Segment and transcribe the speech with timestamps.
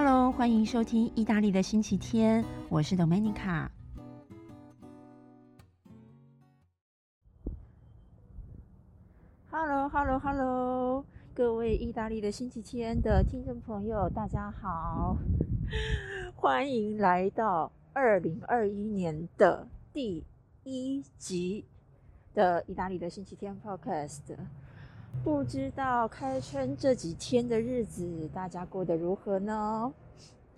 [0.00, 3.68] Hello，欢迎收听意大利的星期天，我是 Domenica。
[9.50, 11.04] Hello，Hello，Hello，
[11.34, 15.16] 各位意大利的星期天的听众朋友，大家好，
[16.36, 20.24] 欢迎来到二零二一年的第
[20.62, 21.64] 一集
[22.34, 24.36] 的意大利的星期天 Podcast。
[25.28, 29.92] 不知道开春这几天的日子，大家过得如何呢？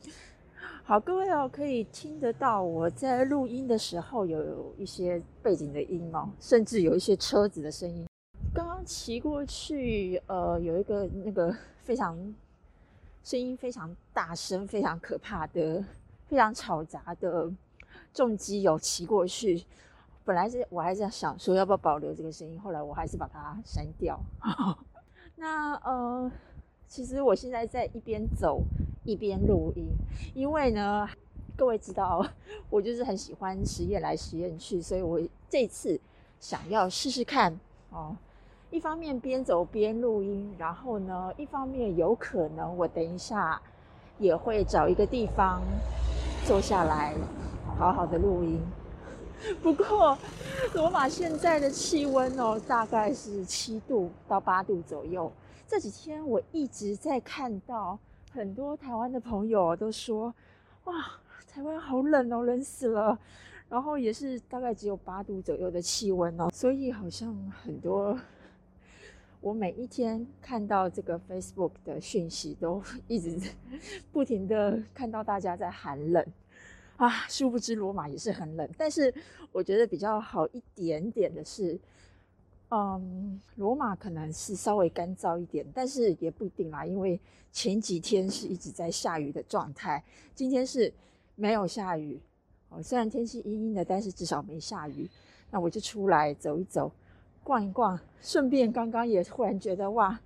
[0.87, 8.07] 好，各位哦，可以听得到我在录音的时候有一些背景的音哦，甚至有一些车子的声音。
[8.55, 12.17] 刚刚骑过去，呃，有一个那个非常
[13.25, 15.85] 声音非常大声、非常可怕的、
[16.29, 17.51] 非常吵杂的
[18.15, 19.65] 重机有骑过去。
[20.25, 24.21] 本来是我还是想说要不要保留这个声音，后来我还是把它删掉。
[25.37, 26.31] 那呃，
[26.87, 28.63] 其实我现在在一边走
[29.05, 29.89] 一边录音，
[30.35, 31.09] 因为呢，
[31.57, 32.25] 各位知道
[32.69, 35.99] 我就是很喜欢实验来实验去，所以我这次
[36.39, 37.59] 想要试试看
[37.91, 38.17] 哦。
[38.71, 43.61] 一方面边走边录音，然后呢，一方面有可能我等一下
[44.19, 45.61] 也会找一个地方
[46.45, 47.15] 坐下来
[47.79, 48.61] 好好的录音。
[49.63, 50.17] 不过，
[50.75, 55.33] 罗马现在的气温哦，大概是七度到八度左右。
[55.67, 57.99] 这几天我一直在看到
[58.33, 60.35] 很多台湾的朋友都说
[60.85, 60.95] ：“哇，
[61.49, 63.19] 台湾好冷哦，冷死了。”
[63.71, 68.19] 然后也是大概只有八度左右的气温哦，所以好像很多
[69.41, 73.41] 我每一天看到这个 Facebook 的讯息，都一直
[74.13, 76.27] 不停的看到大家在寒冷。
[77.01, 79.13] 啊，殊不知罗马也是很冷，但是
[79.53, 81.81] 我觉得比较好一点点的是，
[82.69, 87.19] 嗯，罗马可能是稍微干燥一点，但是也不一定啦，因为
[87.51, 90.05] 前几天是一直在下雨的状态，
[90.35, 90.93] 今天是
[91.37, 92.21] 没有下雨，
[92.69, 95.09] 哦，虽然天气阴阴的，但是至少没下雨。
[95.51, 96.93] 那我就出来走一走，
[97.43, 100.21] 逛一逛，顺便刚刚也忽然觉得哇，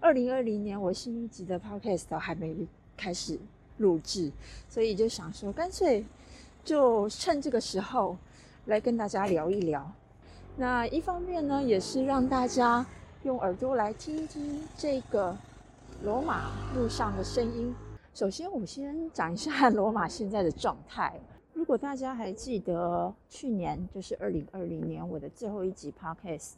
[0.00, 2.66] 二零二零年我新一集的 Podcast 还没
[2.96, 3.38] 开始。
[3.78, 4.30] 录制，
[4.68, 6.04] 所以就想说，干脆
[6.62, 8.16] 就趁这个时候
[8.66, 9.90] 来跟大家聊一聊。
[10.56, 12.86] 那一方面呢，也是让大家
[13.24, 15.36] 用耳朵来听一听这个
[16.04, 17.74] 罗马路上的声音。
[18.14, 21.20] 首先，我先讲一下罗马现在的状态。
[21.52, 26.52] 如果大家还记得去年，就是二零二零年我的最后一集 Podcast，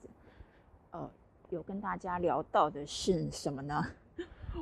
[0.91, 1.11] 呃，
[1.49, 3.83] 有跟大家聊到的是什么呢？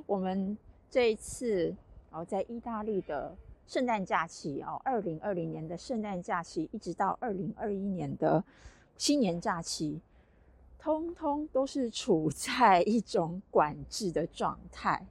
[0.07, 0.57] 我们
[0.89, 1.75] 这一次。
[2.15, 3.37] 然后在意大利的
[3.67, 8.45] 圣诞假期哦，二零二零年的圣诞假期，一直到二零二一年的
[8.97, 10.01] 新年假期，
[10.79, 15.05] 通通都是处在一种管制的状态。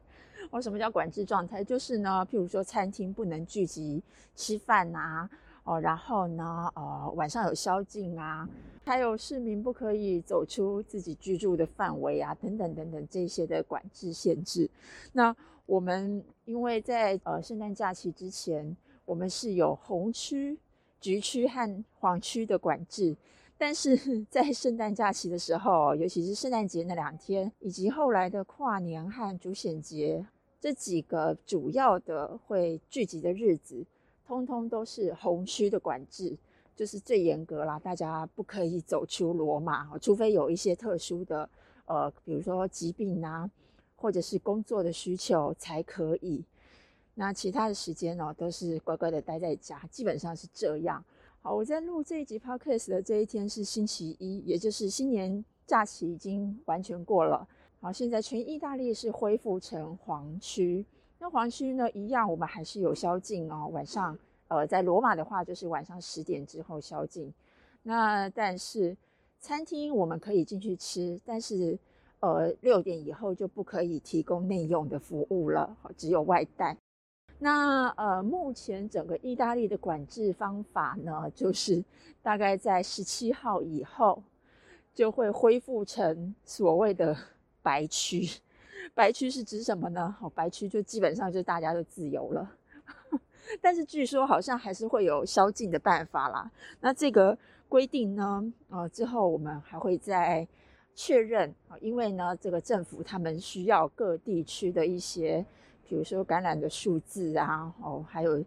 [0.49, 1.61] 哦，什么叫管制状态？
[1.61, 4.01] 就是呢，譬如说餐厅不能聚集
[4.37, 5.29] 吃饭呐，
[5.65, 8.47] 哦，然后呢，呃，晚上有宵禁啊，
[8.85, 14.69] 还有市民不可以走出自己居住的范围啊，等等等等这些的管制限制。
[15.11, 18.75] 那我们因为在呃圣诞假期之前，
[19.05, 20.57] 我们是有红区、
[20.99, 23.15] 橘区和黄区的管制，
[23.57, 30.25] 但是在圣诞假期的时候，尤其是圣诞节那两天，以及后来的跨年和主显节
[30.59, 33.85] 这几个主要的会聚集的日子，
[34.27, 36.35] 通通都是红区的管制，
[36.75, 41.49] 就是最严格啦，大家不可以走出罗马，除非有一些特殊的
[41.85, 43.49] 呃，比如说疾病啊。
[44.03, 46.43] 或者是工作的需求才可以，
[47.13, 51.01] 那其他的时间呢，都是乖乖的待在家，基本上是这样。
[51.41, 57.47] 好，我在录这一集 podcast 的这一天是星期一，也就是新年假期已经完全过了。
[57.79, 60.85] 好，现在全意大利是恢复成黄区，
[61.17, 63.69] 那黄区呢，一样我们还是有宵禁哦。
[63.71, 64.19] 晚上，
[64.49, 67.33] 呃，在罗马的话就是晚上十点之后宵禁。
[67.83, 68.97] 那但是
[69.39, 71.79] 餐厅我们可以进去吃，但是。
[72.23, 76.77] 呃，六点以后就不可以提供内用的服务了，只有外带。
[77.37, 81.83] 那呃，目前整个意大利的管制方法呢，就是
[82.21, 84.23] 大概在十七号以后
[84.93, 87.13] 就会恢复成所谓的
[87.61, 88.25] 白区。
[88.95, 90.15] 白区是指什么呢？
[90.21, 92.49] 哦，白区就基本上就大家都自由了，
[93.59, 96.49] 但是据说好像还是会有宵禁的办法啦。
[96.79, 97.37] 那这个
[97.67, 100.47] 规定呢，呃，之后我们还会在。
[100.95, 105.45] 确认啊，因为呢，这个政府他们需要各地区的一些，
[105.87, 108.43] 比如说感染的数字啊，哦，还有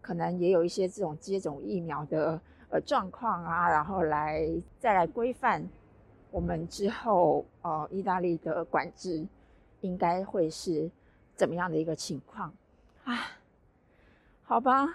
[0.00, 2.40] 可能也有一些这种接种疫苗的
[2.70, 4.48] 呃状况啊，然后来
[4.78, 5.68] 再来规范
[6.30, 9.26] 我们之后呃意大利的管制
[9.80, 10.88] 应该会是
[11.34, 12.52] 怎么样的一个情况。
[13.04, 13.18] 啊，
[14.44, 14.94] 好吧，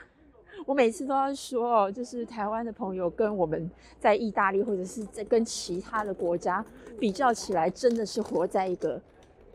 [0.65, 3.69] 我每次都要说哦，就是台湾的朋友跟我们
[3.99, 6.63] 在意大利或者是在跟其他的国家
[6.99, 9.01] 比较起来，真的是活在一个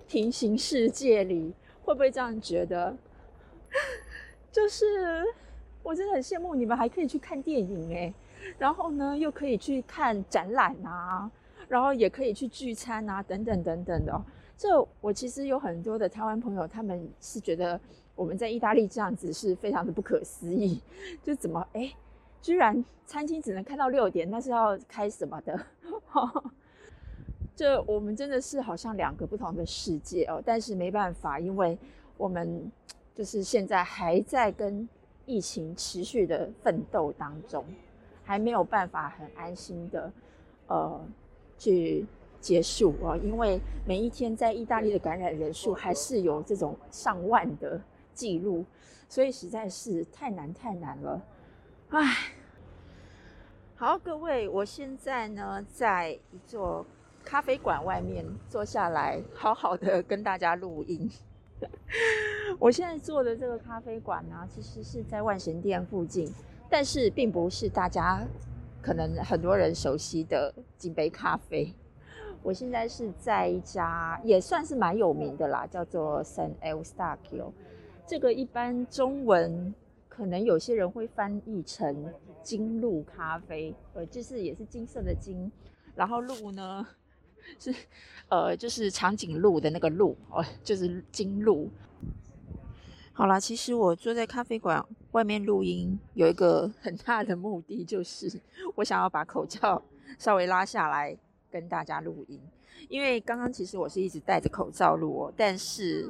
[0.07, 1.53] 平行世界里，
[1.83, 2.97] 会不会这样觉得？
[4.53, 5.25] 就是
[5.83, 8.13] 我真的很羡慕你们还可以去看电影哎，
[8.59, 11.31] 然后呢又可以去看展览啊，
[11.71, 14.21] 然后也可以去聚餐啊，等等等等的。
[14.57, 14.69] 这
[15.01, 17.81] 我其实有很多的台湾朋友，他们是觉得
[18.17, 20.83] 我们在意大利这样子是非常的不可思议，
[21.23, 21.95] 就怎么哎，
[22.43, 25.59] 居然餐厅只能开到六点，那是要开什么的？
[27.55, 30.43] 这我们真的是好像两个不同的世界哦。
[30.45, 31.79] 但是没办法，因为
[32.17, 32.69] 我们
[33.15, 34.89] 就是现在还在跟
[35.25, 37.65] 疫情持续的奋斗当中，
[38.25, 40.13] 还没有办法很安心的
[40.67, 41.01] 呃
[41.61, 42.07] 去。
[42.43, 43.15] 结束啊！
[43.19, 47.79] 因为每一天在意大利的感染人数还是有这种上万的
[48.15, 48.65] 记录，
[49.11, 51.23] 所以实在是太难太难了。
[51.91, 52.17] 唉，
[53.77, 56.87] 好，各位，我现在呢在一座
[57.23, 61.11] 咖啡馆外面坐下来，好好的跟大家录音。
[62.59, 66.33] 我现在坐的这个咖啡馆呢，其实是在万神殿附近，
[66.71, 68.27] 但是并不是大家
[68.81, 71.75] 可能很多人熟悉的金杯咖啡。
[72.43, 77.53] 我现在是在一家也算是蛮有名的啦，叫做 San El Staccio。
[78.07, 79.75] 这个一般中文
[80.09, 82.13] 可能有些人会翻译成
[82.43, 85.51] 金鹿咖啡，呃，就是也是金色的金，
[85.95, 86.87] 然后鹿呢
[87.59, 87.75] 是
[88.29, 91.69] 呃就是长颈鹿的那个鹿哦，就是金鹿。
[93.21, 94.83] 好啦，其实我坐在咖啡馆
[95.13, 98.41] 外面录音有一个 很大的目的，就是
[98.77, 99.83] 我想要把口罩
[100.19, 101.15] 稍微拉下来。
[101.51, 102.41] 跟大家录音，
[102.89, 106.09] 因为刚刚其实我是一直戴着口罩录哦，但是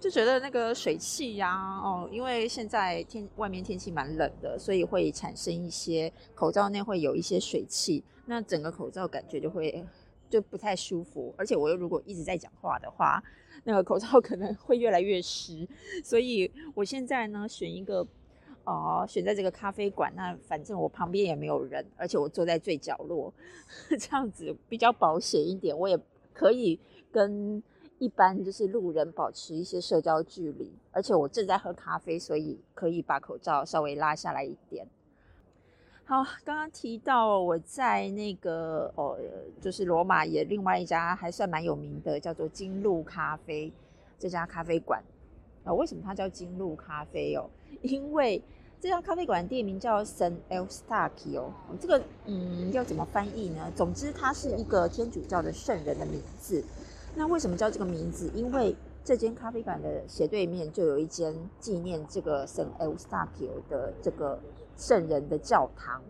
[0.00, 9.84] 就觉得那个水汽呀，哦，因为现在天外面天气蛮冷的，所以会产生一些口罩内会有一些水汽，那整个口罩感觉就会
[10.30, 13.22] 就不太舒服，而且我又如果一直在讲话的话，
[13.64, 15.68] 那个口罩可能会越来越湿，
[16.04, 18.06] 所以我现在呢选一个。
[18.64, 23.34] 哦，选在这个咖啡馆，那反正我旁边也没有人，而且我坐在最角落，
[23.98, 25.98] 这样子比较保险一点，我也
[26.32, 26.78] 可以
[27.10, 27.60] 跟
[27.98, 34.86] 一般就是路人保持一些社交距离，而且我正在喝咖啡，所以可以把口罩稍微拉下来一点。
[36.04, 39.16] 好，刚刚提到我在那个哦，
[39.60, 43.72] 就是罗马也另外一家还算蛮有名的，叫做金鹿咖啡
[44.18, 45.02] 这家咖啡馆。
[45.64, 47.48] 啊，为什么它叫金鹿咖啡哦？
[47.82, 48.42] 因为
[48.80, 51.50] 这家咖啡馆店名叫 San e l s t a c i o
[51.80, 53.70] 这个嗯要怎么翻译呢？
[53.76, 56.62] 总之，它是一个天主教的圣人的名字。
[57.14, 58.28] 那为什么叫这个名字？
[58.34, 58.74] 因为
[59.04, 64.38] 这间咖啡馆的斜对面就有一间纪念这个 San El Staccio 的这个
[64.82, 66.02] 圣人的教堂。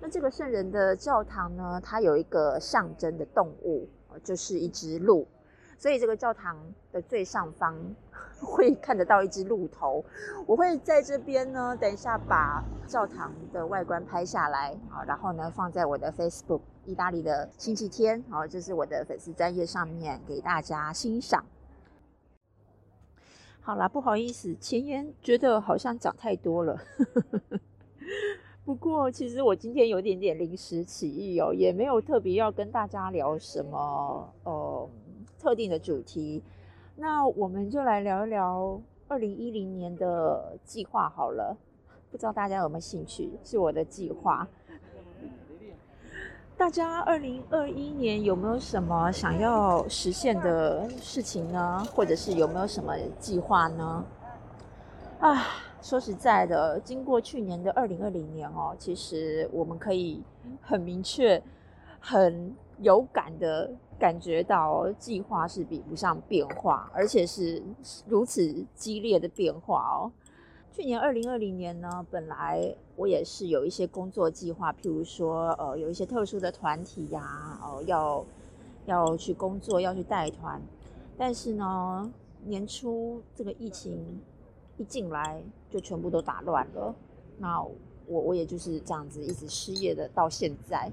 [0.00, 3.86] 那这个圣人的教堂呢，它有一个象征的动物，
[4.22, 5.26] 就是一只鹿。
[5.76, 6.56] 所以这个教堂
[6.92, 7.76] 的最上方
[8.40, 10.02] 会看得到一只鹿头，
[10.46, 21.44] 我会在这边呢，等一下把教堂的外观拍下来啊，然后呢放在我的 Facebook 意大利的星期天啊，这是我的粉丝专页上面给大家欣赏。
[23.60, 26.78] 好啦，不好意思，前言觉得好像讲太多了，
[28.64, 34.88] 不过其实我今天有点点临时起意哦，也没有特别要跟大家聊什么哦。
[35.38, 36.42] 特定的主题，
[36.96, 41.54] 那我们就来聊一聊二零一零年的计划好了。
[42.10, 43.30] 不知道大家有没有兴趣？
[43.42, 44.48] 是我的计划。
[46.56, 51.84] 大家二零二一年有没有什么想要实现的事情呢？
[51.92, 54.04] 或者是有没有什么计划呢？
[55.18, 55.46] 啊，
[55.84, 60.22] 说实在的，经过去年的二零二零年哦，其实我们可以
[60.62, 61.40] 很明确、
[62.00, 63.70] 很有感的。
[63.96, 67.62] 感觉到计划是比不上变化，而且是
[68.08, 70.10] 如此激烈的变化哦。
[70.72, 78.24] 去年二零二零年呢，本来我也是有一些工作计划，譬如说，呃，有一些特殊的团体呀，哦，要
[78.86, 80.60] 要去工作，要去带团。
[81.16, 82.12] 但是呢，
[82.44, 84.20] 年初这个疫情
[84.76, 85.40] 一进来，
[85.74, 86.94] 就全部都打乱了。
[87.36, 87.60] 那
[88.06, 90.88] 我我也就是这样子一直失业的到现在。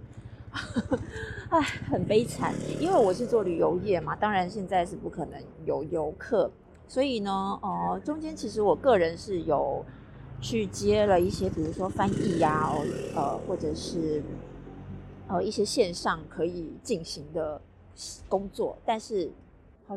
[1.52, 6.50] 唉，很悲惨，因为我是做旅游业嘛，当然现在是不可能有游客，
[6.88, 9.86] 所以呢，呃，中间其实我个人是有
[10.42, 12.74] 去接了一些，比如说翻译呀，
[13.16, 14.24] 呃，或者是
[15.28, 17.62] 呃一些线上可以进行的
[18.28, 19.32] 工作，但是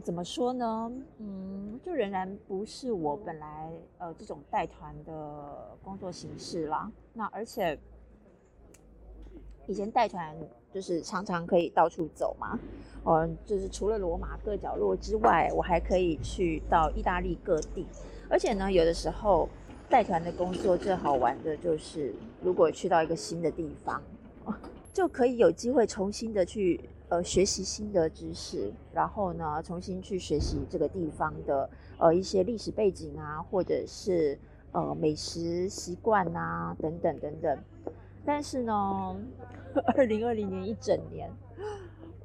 [0.01, 0.93] 怎么说呢？
[1.19, 6.91] 嗯，就仍然不是我本来呃这种带团的工作形式啦。
[7.13, 7.79] 那而且
[9.67, 10.37] 以前带团
[10.73, 12.59] 就是常常可以到处走嘛，
[13.05, 17.87] 嗯，就是除了罗马各角落之外，我还可以去到意大利各地。
[18.29, 19.49] 而且呢，有的时候
[19.89, 24.03] 带团的工作最好玩的就是，如果去到一个新的地方，
[24.93, 26.81] 就可以有机会重新的去。
[27.14, 34.37] 呃，学习新的知识，然后呢，重新去学习这个地方的呃一些历史背景啊，或者是
[34.73, 37.56] 呃美食习惯啊，等等等等。
[38.25, 39.16] 但是呢，
[39.97, 41.30] 二零二零年一整年，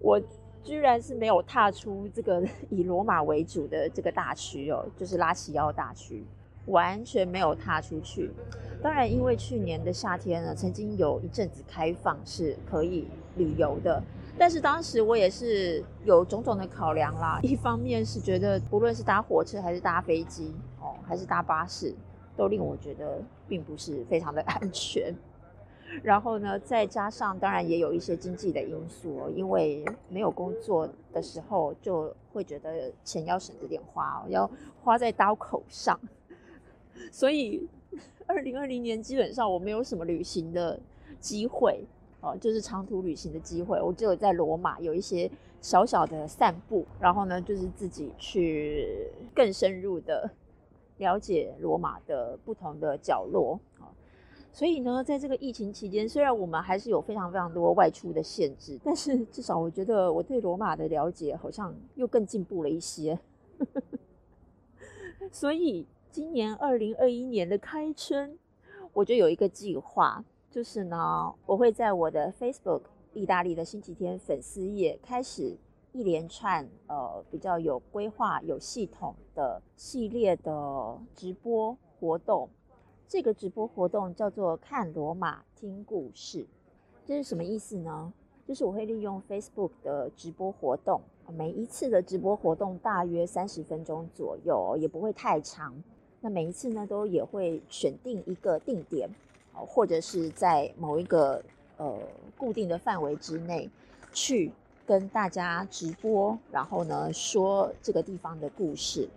[0.01, 0.19] 我
[0.63, 6.25] 居然是没有踏出这个 以罗马为主的这个大区哦，就是拉齐奥大区，
[6.65, 8.31] 完全没有踏出去。
[8.81, 14.01] 当然，因为去年的夏天呢，曾经有一阵子开放是可以旅游的。
[14.39, 21.93] 但是当时我也是有种种的考量啦，一方面是觉得不论是搭火车还是搭飞机哦，还是搭巴士，
[22.37, 25.13] 都令我觉得并不是非常的 安全。
[26.01, 34.49] 然后呢，再加上当然也有一些经济的因素，因为没有工作的时候就会觉得钱要省着点花，要
[34.81, 35.99] 花在刀口上。
[37.11, 37.67] 所以
[38.25, 40.79] 二零二零年基本上我没有什么旅行的
[41.19, 41.83] 机会。
[42.21, 50.29] 哦，就是长途旅行的机会，我只有在罗马有一些小小的散步，然后呢，就是自己去更深入的
[50.97, 53.87] 了解罗马的不同的角落啊。
[54.51, 63.17] 所以呢，在这个疫情期间，虽然我们还是有非常非常多外出的限制，但是至少我觉得我对罗马的了解好像又更进步了一些。
[65.31, 68.37] 所以今年二零二一年的开春，
[68.91, 70.25] 我就有一个计划。
[70.49, 72.81] 就是呢，我会在我的 Facebook
[73.13, 75.55] 意大利的星期天粉丝页开始
[75.91, 82.49] 一连串呃比较有规划、有系统的系列的直播活动。
[83.07, 86.47] 这个直播活动叫做“看罗马听故事”，
[87.05, 88.11] 这是什么意思呢？
[88.47, 90.99] 就是我会利用 Facebook 的直播活动，
[91.31, 95.75] 每一次的直播活动大约三十分钟左右，也不会太长。
[96.21, 99.07] 那每一次呢，都也会选定一个定点。
[99.65, 101.43] 或者是在某一个
[101.77, 101.97] 呃
[102.37, 103.69] 固定的范围之内，
[104.13, 104.51] 去
[104.85, 109.07] 跟大家直播，然后呢说这个地方的故事。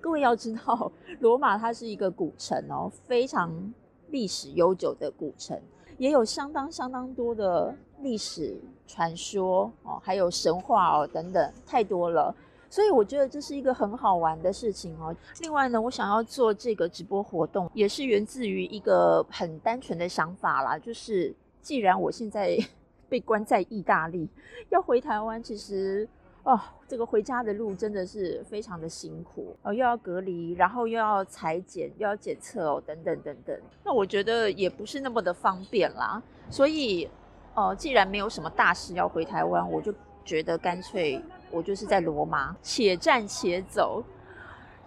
[0.00, 0.90] 各位要知道，
[1.20, 3.72] 罗马它是一个古城哦，非常
[4.10, 5.60] 历史悠久的古城，
[5.98, 12.34] 也有相当相当多的历史传说哦，还有神话哦等等，太多了。
[12.70, 15.14] 所以我觉得这是一个很好玩的事情哦。
[15.40, 22.58] 另外呢，我想要做这个直播活动，也是源自于一个很单纯的想法啦，就是既然我现在
[23.08, 24.28] 被关在意大利，
[24.68, 26.06] 要回台湾，其实
[26.42, 33.58] 哦，这个回家的路真的是非常的辛苦哦，又要隔离，然后又要裁剪，又要检测哦，等等等等。
[33.82, 36.22] 那我觉得也不是那么的方便啦。
[36.50, 37.08] 所以，
[37.54, 39.92] 呃，既然没有什么大事要回台湾，我就
[40.24, 41.18] 觉得干脆。
[41.50, 44.04] 我就是在罗马，且战且走，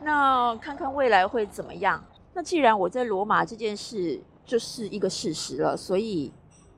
[0.01, 2.03] 那看看未来会怎么样。
[2.33, 6.31] 那既然我在罗马这件事就是一个事实了，所以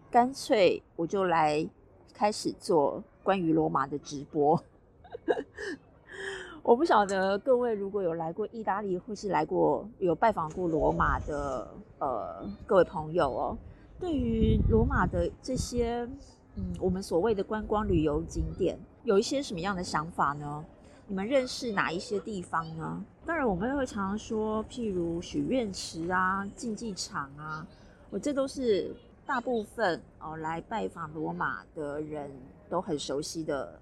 [0.10, 1.68] 干脆我就来
[2.14, 4.62] 开始做关于罗马的直播。
[6.64, 11.68] 我不晓得各位如果有来过意大利，或是来过有拜访过罗马的
[12.00, 13.58] 呃各位朋友哦，
[14.00, 16.08] 对于罗马的这些
[16.56, 18.80] 嗯我们所谓的观光旅游景点。
[19.04, 20.66] 有一些什么样的想法呢？
[21.08, 23.04] 你们认识哪一些地方呢？
[23.26, 27.68] 当然，我们会常常说，譬如许愿池啊、竞技场啊，
[28.10, 28.96] 我这都是
[29.26, 32.32] 大部分哦来拜访罗马的人
[32.70, 33.78] 都很熟悉的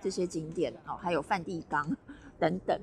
[0.00, 1.96] 这些景点哦，还有梵蒂冈
[2.38, 2.78] 等等。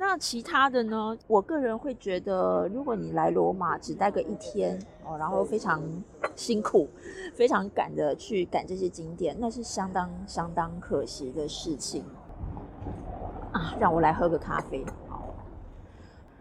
[0.00, 1.14] 那其他的呢？
[1.26, 5.82] 我个人会觉得，如果你来罗马只待个一天哦，然后非常
[6.34, 6.88] 辛苦、
[7.34, 12.02] 非常赶的去赶这些景点，那是相当相当可惜的事情
[13.52, 13.76] 啊！
[13.78, 14.82] 让我来喝个咖啡。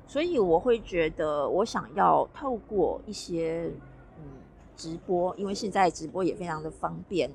[0.07, 3.69] 所以我会觉得，我想要透过一些
[4.19, 4.23] 嗯
[4.77, 7.29] 直播，因为现在直播也非常的方便。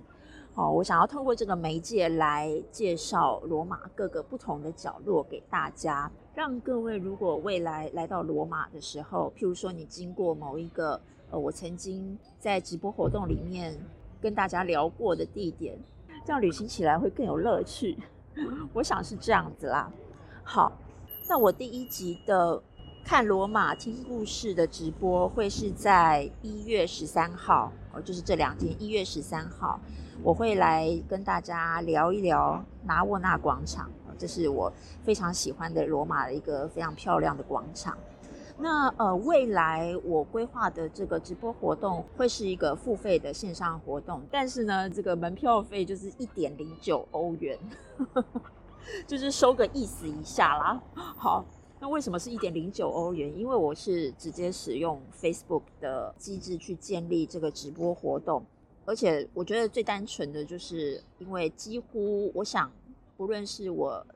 [0.56, 13.76] 哦，我想要透过这个媒介来介绍罗马各个不同的角落给大家，让各位如果未来来到罗马的时候，譬如说你经过某一个呃，我曾经在直播活动里面
[14.20, 15.76] 跟大家聊过的地点，
[16.24, 17.98] 这样旅行起来会更有乐趣。
[18.72, 19.92] 我想是这样子啦。
[20.44, 20.72] 好，
[21.28, 22.62] 那我第一集的
[23.04, 29.80] 看罗马听故事的直播会是在一月十三号，哦，就是这两天，一月十三号。
[30.22, 37.96] 我会来跟大家聊一聊拿沃纳广场，这是我非常喜欢的罗马的一个非常漂亮的广场。
[38.56, 47.58] 那呃，未来我规划的这个直播活动会是一个付费的线上活动，但是呢，这个门票费就是一点零九欧元，
[49.08, 50.80] 就是收个意思一下啦。
[50.94, 51.44] 好，
[51.80, 53.36] 那为什么是一点零九欧元？
[53.36, 58.44] 因为我是直接使用 Facebook 的机制去建立这个直播活动，
[58.84, 62.70] 而且我觉得最单纯的就是因为几乎我想，
[63.16, 64.06] 不论是我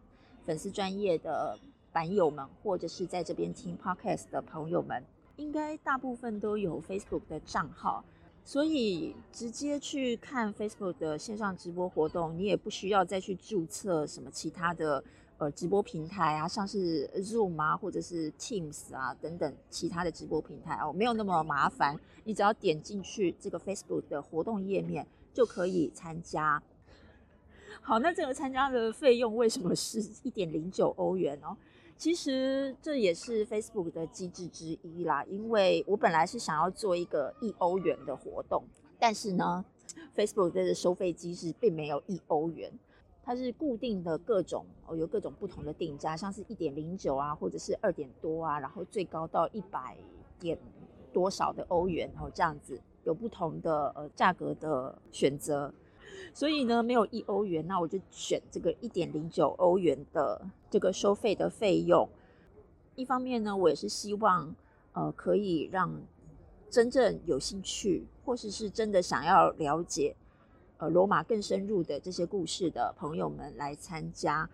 [0.45, 1.59] 粉丝专业的。
[1.91, 5.03] 版友们，或者是在这边听 podcast 的朋友们，
[5.37, 8.05] 应该大部分都有 Facebook 的账号，
[8.45, 15.03] 所以直接去看 Facebook 的线上直播活动，你也不需要再去注册什么其他的
[15.39, 26.63] 呃直播平台啊，像是 Zoom 啊，或者是 Teams 啊等等其他的直播平台哦，没有那么麻烦，你只要点进去这个 Facebook 的活动页面就可以参加。
[27.81, 31.57] 好，那这个参加的费用为什么是一点零九欧元哦？
[31.97, 38.63] 其实这也是 Facebook 的机制之一啦，因为我本来是想要做一个一欧元的活动，
[38.99, 39.65] 但是呢
[40.15, 42.73] ，Facebook 的收费机制并没有一欧元，
[43.29, 49.99] 它是固定的各种哦，有各种不同的定价，像是一点零九啊，或者是二点多啊，然后最高到一百
[50.41, 50.59] 点
[51.13, 55.71] 多少的欧元，然后这样子有不同的呃价格的选择。
[56.33, 62.09] 所以呢，没有一欧元，那我就选这个一点零九欧元的这个收费的费用。
[62.95, 64.57] 一方面呢，我也是希望，
[64.95, 66.01] 呃，可以让
[66.71, 70.17] 真正有兴趣或者是真的想要了解，
[70.79, 74.49] 呃，罗马更深入的这些故事的朋友们来参加。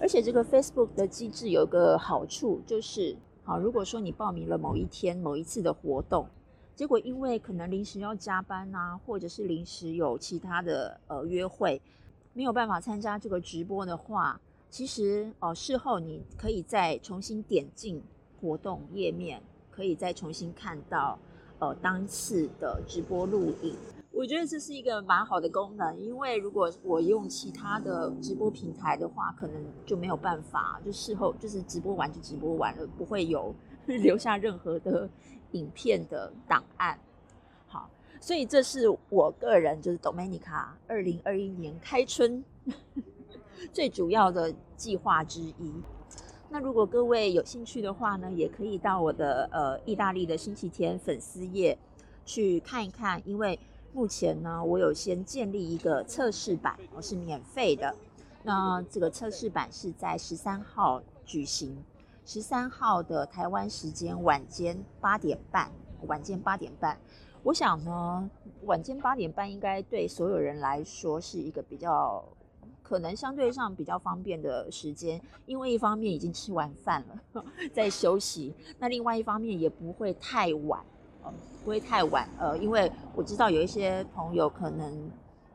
[0.00, 6.28] 而且这个 Facebook 的机制有个好处，就是，好，如果说你报名了某一天某一次的活动。
[6.76, 11.82] 结果因为可能临时要加班呐，或者是临时有其他的呃约会，
[12.34, 18.00] 没有办法参加这个直播的话，其实哦事后你可以再重新点进
[18.40, 21.18] 活动页面，可以再重新看到
[21.58, 23.74] 呃当次的直播录影。
[24.10, 33.54] 我觉得这是一个蛮好的功能，因为如果我用其他的直播平台的话，可能就没有办法，就事后就是直播完就直播完了，不会有
[33.86, 35.08] 留下任何的。
[35.52, 37.00] 影片的档案，
[37.66, 37.88] 好，
[38.20, 42.44] 所以这是我个人就是 Domenica 二零二一年开春
[43.72, 45.72] 最主要的计划之一。
[46.50, 51.78] 那如果各位有兴趣的话呢，也可以到我的呃意大利的星期天粉丝页
[52.26, 53.58] 去看一看，因为
[53.92, 57.94] 目前呢，我有先建立一个测试版，我是免费的。
[58.44, 61.76] 那这个测试版是在十三号举行。
[62.24, 65.72] 十三号的台湾时间晚间八点半，
[66.06, 66.98] 晚间八点半，
[67.42, 68.30] 我想呢，
[68.64, 72.22] 晚间八点半应该对所有人来说是一个比较
[72.82, 80.84] 可能相对上比较方便的时间，因为一方面已经吃完饭了， 在休息，那另外一方面也不会太晚，
[81.64, 85.10] 不会太晚，呃，因为我知道有一些朋友可能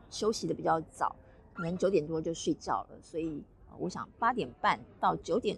[0.09, 1.15] 休息的比较早，
[1.53, 3.43] 可能九点多就睡觉了，所以
[3.77, 5.57] 我想八点半到九点。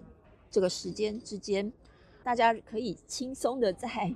[0.49, 1.73] 这个时间之间，
[2.23, 4.15] 大家可以轻松的在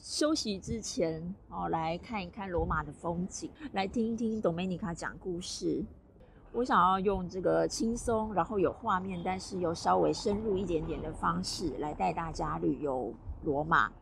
[0.00, 5.84] 休息之前哦，来看一看罗马的风景，来听一听 Domenica 讲故事。
[6.52, 13.92] 我想要用这个轻松，然后有画面，但是又稍微深入一点点的方式来带大家旅游罗马。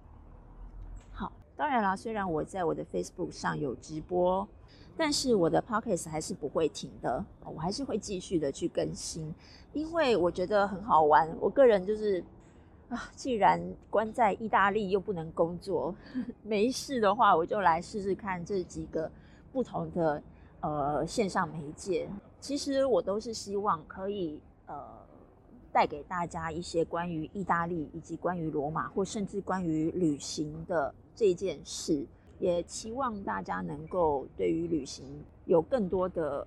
[1.62, 4.48] 当然啦，虽然我在我的 Facebook 上有直播。
[4.96, 9.32] 但是我的 p o c k e t 还是不会停的，我还是会继续的去更新，
[9.72, 11.26] 因为我觉得很好玩。
[11.40, 12.22] 我个人就是
[12.88, 15.94] 啊，既然关在意大利又不能工作，
[16.42, 19.08] 没事的话，我就来试试看这几个
[19.52, 20.20] 不同的
[20.60, 22.08] 呃线上媒介。
[22.40, 24.84] 其实我都是希望可以呃
[25.72, 32.06] 带给大家一些关于意大利以及关于罗马，或甚至关于旅行的这件事。
[32.38, 36.44] 也期望大家能够对于旅行有更多的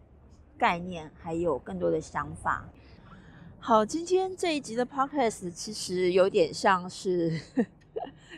[0.57, 2.69] 概念，还有更多的想法。
[3.59, 7.39] 好，今天这一集的 podcast 其实有点像是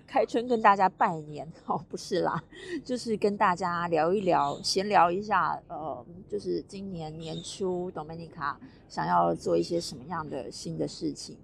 [0.05, 2.41] 开春跟大家拜年 哦，不是啦，
[2.83, 8.55] 就是跟大家聊一聊，闲聊一下，呃，就是今年年初 Domenica
[8.87, 11.37] 想要做一些什么样的新的事情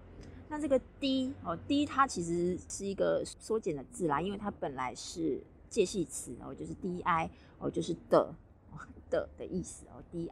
[0.48, 7.00] 那这个 D 哦，D 它其实是一个缩减的字啦，因为它本来是介系词哦，就是 di
[7.60, 8.34] 哦，就是的
[9.08, 10.28] 的的意思哦，di。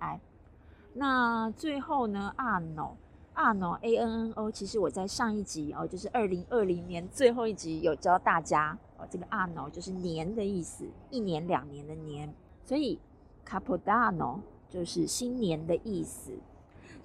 [0.94, 2.96] 那最后呢，ano。
[3.34, 12.30] a n o a n n o，其实我在上一集哦，就是二零二零年最后一集有教大家哦，这个 a n o 就是年的意思，一年两年的年，
[12.66, 13.00] 所以
[13.48, 16.30] capodanno 就是新年的意思。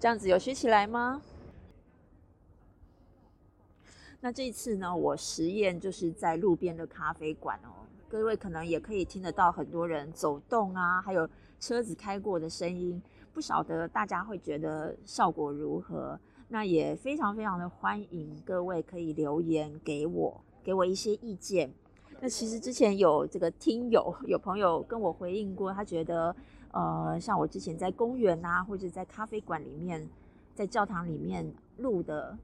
[0.02, 1.22] 这样子有学起来吗？
[4.20, 13.02] 那这一次呢，我实验就是在路边的咖啡馆哦，各位可能也可以听得到很多人走动啊，还有车子开过的声音。
[13.38, 16.20] 不晓得大家会觉得效果如何？
[16.48, 21.72] 那也非常非常的欢迎各位可以留言给我，给我一些意见。
[22.20, 26.36] 那其实之前有这个听友有朋友跟我回应过，他觉得
[26.72, 30.10] 呃，像我之前在公园啊，或者在咖啡馆里面，
[30.56, 31.46] 在教堂里面
[31.78, 32.36] 录的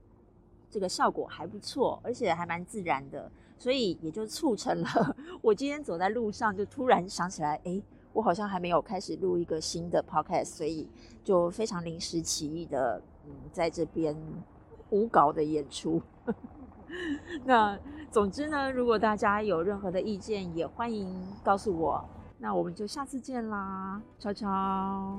[0.70, 3.28] 这个效果还不错，而且还蛮自然的，
[3.58, 7.82] 所以也就促成了 我今天走在路上就突然想起来，哎。
[8.14, 10.88] 我好像还没有开始录一个新的 podcast，所以
[11.22, 14.16] 就非常临时起意的，嗯，在这边
[14.88, 16.00] 无稿的演出。
[17.44, 17.78] 那
[18.10, 22.02] 总之呢，如果大家有任何的意见，也欢迎告诉我。
[22.38, 25.18] 那我们就下次见啦，悄悄。